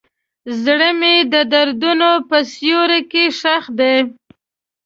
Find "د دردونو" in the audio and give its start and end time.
1.33-2.09